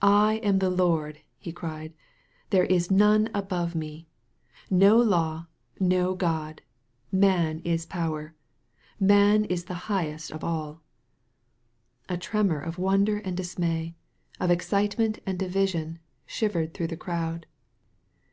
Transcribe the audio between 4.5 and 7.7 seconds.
No law, no (xod! Man